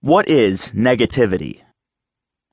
[0.00, 1.62] What is negativity?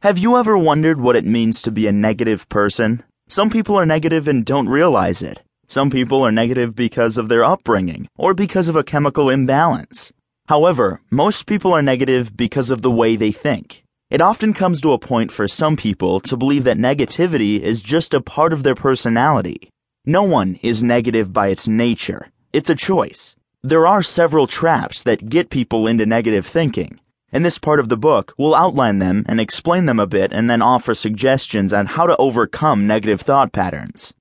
[0.02, 3.04] Have you ever wondered what it means to be a negative person?
[3.28, 5.44] Some people are negative and don't realize it.
[5.68, 10.12] Some people are negative because of their upbringing or because of a chemical imbalance.
[10.48, 13.84] However, most people are negative because of the way they think.
[14.10, 18.16] It often comes to a point for some people to believe that negativity is just
[18.16, 19.70] a part of their personality.
[20.04, 22.32] No one is negative by its nature.
[22.54, 23.36] It's a choice.
[23.62, 27.00] There are several traps that get people into negative thinking.
[27.32, 30.50] In this part of the book, we'll outline them and explain them a bit and
[30.50, 34.14] then offer suggestions on how to overcome negative thought patterns.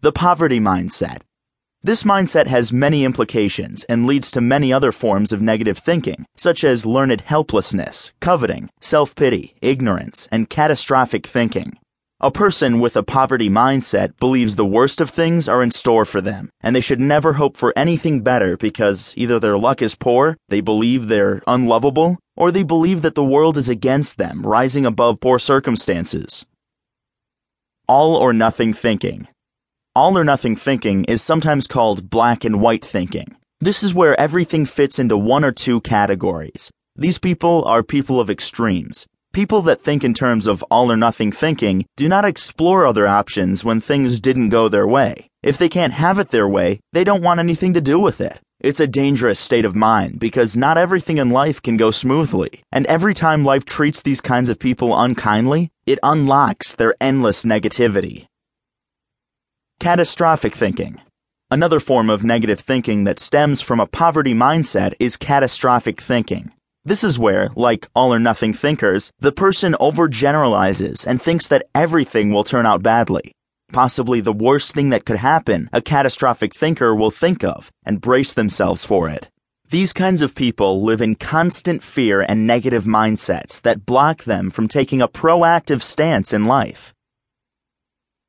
[0.00, 1.22] The poverty mindset.
[1.82, 6.64] This mindset has many implications and leads to many other forms of negative thinking, such
[6.64, 11.78] as learned helplessness, coveting, self pity, ignorance, and catastrophic thinking.
[12.24, 16.22] A person with a poverty mindset believes the worst of things are in store for
[16.22, 20.38] them, and they should never hope for anything better because either their luck is poor,
[20.48, 25.20] they believe they're unlovable, or they believe that the world is against them, rising above
[25.20, 26.46] poor circumstances.
[27.86, 29.28] All or nothing thinking.
[29.94, 33.36] All or nothing thinking is sometimes called black and white thinking.
[33.60, 36.70] This is where everything fits into one or two categories.
[36.96, 39.06] These people are people of extremes.
[39.34, 43.64] People that think in terms of all or nothing thinking do not explore other options
[43.64, 45.28] when things didn't go their way.
[45.42, 48.38] If they can't have it their way, they don't want anything to do with it.
[48.60, 52.62] It's a dangerous state of mind because not everything in life can go smoothly.
[52.70, 58.26] And every time life treats these kinds of people unkindly, it unlocks their endless negativity.
[59.80, 61.00] Catastrophic thinking.
[61.50, 66.52] Another form of negative thinking that stems from a poverty mindset is catastrophic thinking.
[66.86, 72.30] This is where, like all or nothing thinkers, the person overgeneralizes and thinks that everything
[72.30, 73.32] will turn out badly.
[73.72, 78.34] Possibly the worst thing that could happen, a catastrophic thinker will think of and brace
[78.34, 79.30] themselves for it.
[79.70, 84.68] These kinds of people live in constant fear and negative mindsets that block them from
[84.68, 86.92] taking a proactive stance in life.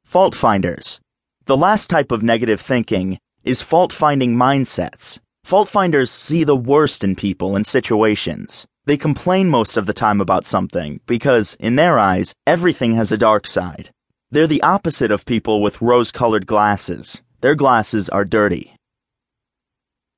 [0.06, 1.02] Fault finders.
[1.46, 5.20] The last type of negative thinking is fault finding mindsets.
[5.46, 8.66] Fault finders see the worst in people and situations.
[8.86, 13.18] They complain most of the time about something because, in their eyes, everything has a
[13.18, 13.92] dark side.
[14.32, 17.22] They're the opposite of people with rose colored glasses.
[17.42, 18.74] Their glasses are dirty.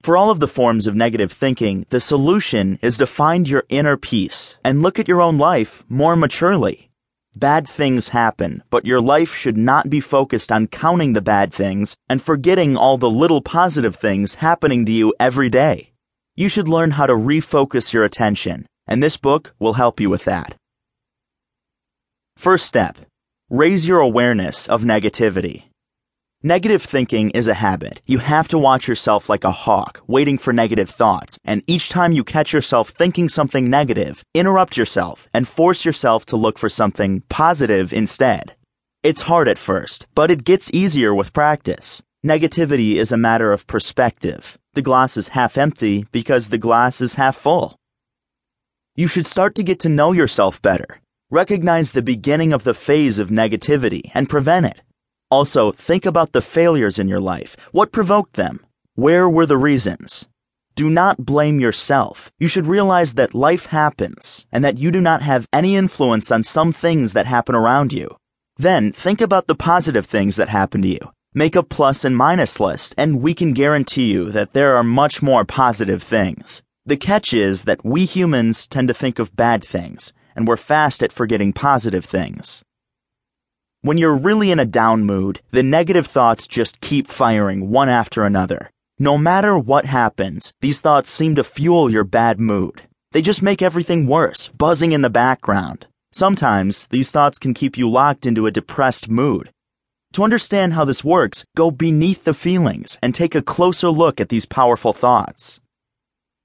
[0.01, 3.97] For all of the forms of negative thinking, the solution is to find your inner
[3.97, 6.86] peace and look at your own life more maturely.
[7.39, 11.95] Bad things happen, but your life should not be focused on counting the bad things
[12.09, 15.91] and forgetting all the little positive things happening to you every day.
[16.35, 20.25] You should learn how to refocus your attention, and this book will help you with
[20.25, 20.55] that.
[22.37, 22.97] First step
[23.51, 25.66] raise your awareness of negativity.
[26.47, 28.01] Negative thinking is a habit.
[28.05, 32.13] You have to watch yourself like a hawk, waiting for negative thoughts, and each time
[32.13, 37.21] you catch yourself thinking something negative, interrupt yourself and force yourself to look for something
[37.27, 38.55] positive instead.
[39.03, 42.01] It's hard at first, but it gets easier with practice.
[42.25, 44.57] Negativity is a matter of perspective.
[44.73, 47.75] The glass is half empty because the glass is half full.
[48.95, 51.01] You should start to get to know yourself better.
[51.29, 54.81] Recognize the beginning of the phase of negativity and prevent it.
[55.29, 57.57] Also, think about the failures in your life.
[57.71, 58.65] What provoked them?
[58.95, 60.27] Where were the reasons?
[60.75, 62.31] Do not blame yourself.
[62.39, 66.43] You should realize that life happens and that you do not have any influence on
[66.43, 68.15] some things that happen around you.
[68.57, 71.11] Then think about the positive things that happen to you.
[71.33, 75.21] Make a plus and minus list, and we can guarantee you that there are much
[75.21, 76.63] more positive things.
[76.85, 81.03] The catch is that we humans tend to think of bad things, and we're fast
[81.03, 82.63] at forgetting positive things.
[83.87, 88.25] When you're really in a down mood, the negative thoughts just keep firing one after
[88.25, 88.69] another.
[88.99, 92.81] No matter what happens, these thoughts seem to fuel your bad mood.
[93.13, 95.87] They just make everything worse, buzzing in the background.
[96.11, 99.51] Sometimes, these thoughts can keep you locked into a depressed mood.
[100.11, 104.27] To understand how this works, go beneath the feelings and take a closer look at
[104.27, 105.61] these powerful thoughts.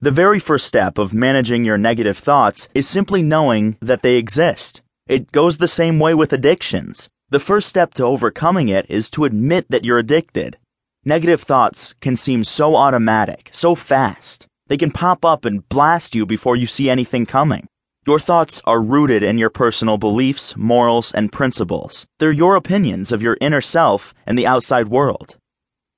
[0.00, 4.80] The very first step of managing your negative thoughts is simply knowing that they exist.
[5.08, 7.10] It goes the same way with addictions.
[7.32, 10.58] The first step to overcoming it is to admit that you're addicted.
[11.02, 14.46] Negative thoughts can seem so automatic, so fast.
[14.66, 17.68] They can pop up and blast you before you see anything coming.
[18.06, 22.06] Your thoughts are rooted in your personal beliefs, morals, and principles.
[22.18, 25.38] They're your opinions of your inner self and the outside world.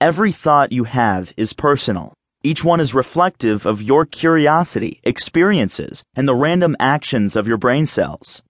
[0.00, 2.14] Every thought you have is personal.
[2.44, 7.86] Each one is reflective of your curiosity, experiences, and the random actions of your brain
[7.86, 8.40] cells.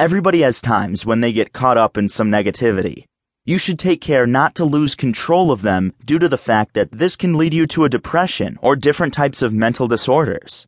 [0.00, 3.04] Everybody has times when they get caught up in some negativity.
[3.46, 6.90] You should take care not to lose control of them due to the fact that
[6.90, 10.66] this can lead you to a depression or different types of mental disorders.